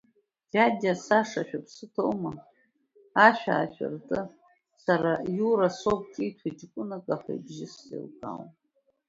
[0.51, 2.31] Диадиа Саша, шәыԥсы ҭоума,
[3.25, 4.19] ашә аашәырты,
[4.83, 8.49] сара, Иура, соуп, ҿиҭуеит ҷкәынак, аха ибжьы сзеилкаауам.